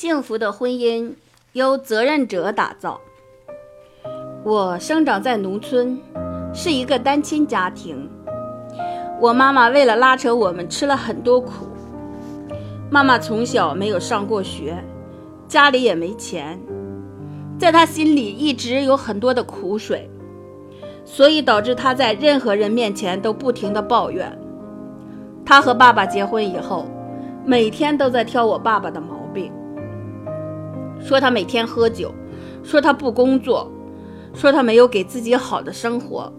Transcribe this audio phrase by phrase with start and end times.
[0.00, 1.12] 幸福的婚姻
[1.52, 2.98] 由责任者打造。
[4.42, 6.00] 我生长在农村，
[6.54, 8.08] 是一个单亲家庭。
[9.20, 11.66] 我妈妈为了拉扯我们，吃了很多苦。
[12.88, 14.82] 妈妈从小没有上过学，
[15.46, 16.58] 家里也没钱，
[17.58, 20.08] 在她心里一直有很多的苦水，
[21.04, 24.34] 所以导致她在任何人面前都不停的抱怨。
[25.44, 26.86] 她和爸爸结婚以后，
[27.44, 29.19] 每天都在挑我爸爸的毛。
[31.02, 32.14] 说他每天喝酒，
[32.62, 33.70] 说他不工作，
[34.34, 36.32] 说他没有给自己好的生活。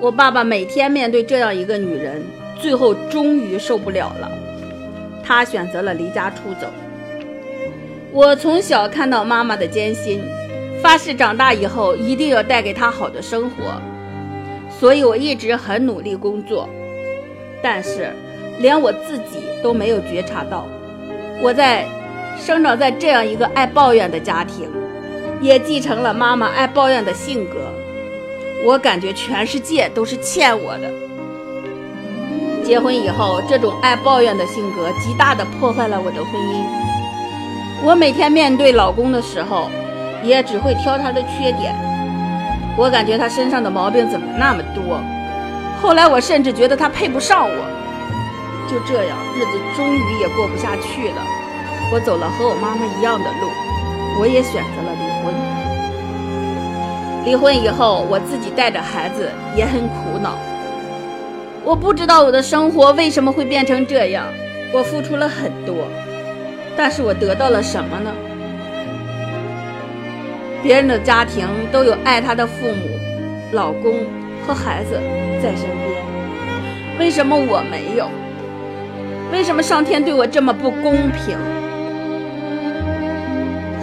[0.00, 2.22] 我爸爸每天面对这样一个女人，
[2.60, 4.30] 最后终于受不了了，
[5.22, 6.66] 他选择了离家出走。
[8.12, 10.20] 我从小看到妈妈的艰辛，
[10.82, 13.80] 发誓长大以后一定要带给她好的生活，
[14.68, 16.68] 所以我一直很努力工作。
[17.62, 18.12] 但是，
[18.58, 20.66] 连我自己都没有觉察到，
[21.42, 21.86] 我在。
[22.38, 24.68] 生长在这样一个爱抱怨的家庭，
[25.40, 27.72] 也继承了妈妈爱抱怨的性格。
[28.64, 30.90] 我感觉全世界都是欠我的。
[32.62, 36.64] 结婚以后，这种爱抱怨的性格极大的破坏了我的婚姻。
[37.84, 39.68] 我每天面对老公的时候，
[40.22, 41.74] 也只会挑他的缺点。
[42.76, 45.00] 我感觉他身上的毛病怎么那么多？
[45.80, 47.76] 后来我甚至觉得他配不上我。
[48.68, 51.22] 就这样，日子终于也过不下去了。
[51.92, 53.48] 我走了和我妈妈一样的路，
[54.20, 55.34] 我也选择了离婚。
[57.24, 60.36] 离婚以后，我自己带着孩子也很苦恼。
[61.64, 64.26] 我不知道我的生活为什么会变成这样。
[64.72, 65.74] 我付出了很多，
[66.76, 68.12] 但是我得到了什么呢？
[70.62, 72.98] 别人的家庭都有爱他的父母、
[73.52, 73.94] 老公
[74.44, 75.00] 和孩子
[75.40, 78.08] 在身边，为什么我没有？
[79.32, 81.36] 为什么上天对我这么不公平？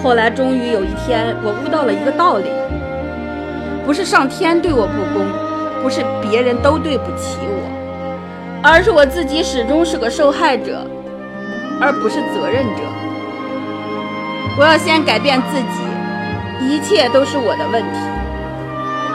[0.04, 2.44] 后来，终于有一天，我悟到了一个道理：
[3.86, 5.26] 不是上天对我不公，
[5.82, 10.86] 不是别人都对不起我，而是我自己始终是个受害者，
[11.80, 12.83] 而不是责任者。
[14.60, 18.00] 我要先改变自己，一切都是我的问题，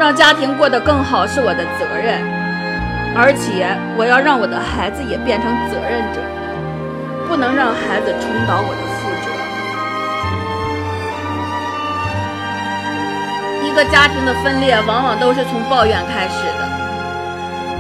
[0.01, 2.17] 让家庭过得更好是我的责任，
[3.15, 3.69] 而且
[3.99, 6.21] 我要让我的孩子也变成责任者，
[7.29, 8.88] 不能让孩子重蹈我的
[13.79, 16.69] 个家庭的分裂往往都是从抱怨开始的。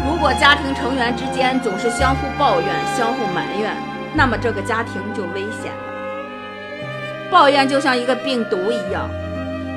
[0.07, 3.75] 如果家庭成员之间总是相互抱怨、相互埋怨，
[4.15, 7.29] 那么这个家庭就危险了。
[7.33, 9.11] 抱怨就像一个病毒一样，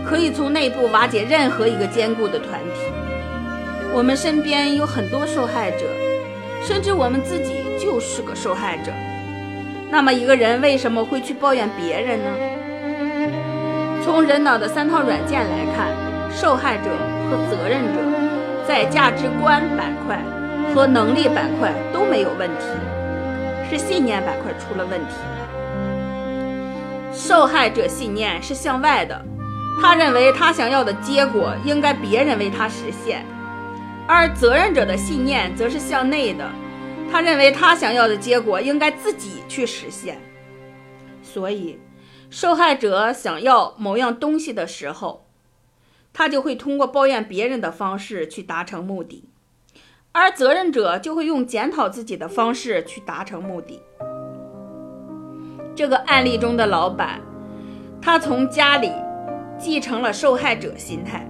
[0.06, 2.82] 可以从内部瓦解任何一个坚固的团体。
[3.92, 5.88] 我们身边有很多受害者，
[6.64, 8.92] 甚至我们自己就是个受害者。
[9.90, 12.30] 那么一个人为什么会去抱怨别人呢？
[14.06, 16.11] 从人脑的三套软件来看。
[16.34, 16.86] 受害者
[17.30, 18.00] 和责任者
[18.68, 20.20] 在价值观板块
[20.74, 22.66] 和能力板块都没有问题，
[23.70, 25.16] 是信念板块出了问题。
[27.14, 29.22] 受害者信念是向外的，
[29.82, 33.20] 他认为他想要的结果应该别人为他实现；
[34.08, 36.46] 而责任者的信念则是向内的，
[37.12, 40.18] 他认为他想要的结果应该自己去实现。
[41.22, 41.78] 所以，
[42.30, 45.28] 受害者想要某样东西的时候，
[46.14, 49.30] 他就会通过抱怨别人的方式去达成目的，
[50.12, 53.82] 而责任者就会用检讨自己的方式去达成目的。
[55.74, 57.22] 这个案例中的老板，
[58.02, 58.92] 他从家里
[59.58, 61.26] 继承了受害者心态，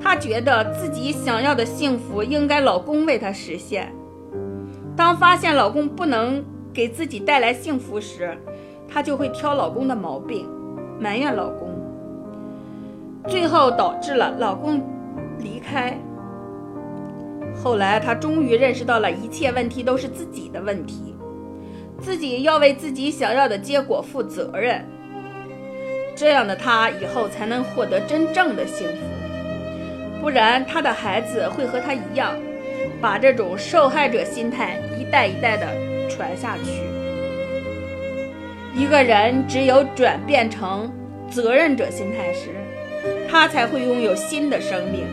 [0.00, 3.90] 他觉得自己想要的幸福应该老公为他实现。
[4.94, 8.36] 当发现老公不能给自己带来幸福时，
[8.86, 10.46] 他就会挑老公的毛病，
[10.98, 11.69] 埋怨老公。
[13.28, 14.80] 最后导致了老公
[15.38, 15.96] 离开。
[17.62, 21.14] 后来她终于认识到了一切问题都是自己的问题，
[22.00, 24.84] 自己要为自己想要的结果负责任。
[26.16, 32.34] 这样的她以后才能获得真正的幸福，不然她的孩子会和她一样，
[33.00, 35.66] 把这种受害者心态一代一代的
[36.08, 36.82] 传下去。
[38.74, 40.90] 一个人只有转变成
[41.28, 42.50] 责任者心态时，
[43.30, 45.06] 他才会拥有新的生命，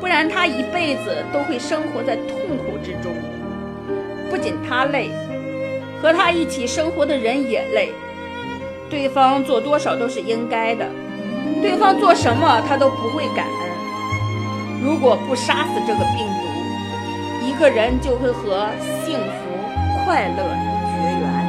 [0.00, 3.12] 不然他一辈子都会生活在痛苦之中。
[4.30, 5.10] 不仅他累，
[6.00, 7.92] 和他一起生活的人也累。
[8.88, 10.86] 对方做多少都是应该的，
[11.60, 14.84] 对方做什么他都不会感恩。
[14.84, 18.68] 如果不杀死这个病毒，一个人就会和
[19.04, 20.44] 幸福、快乐
[20.92, 21.45] 绝缘。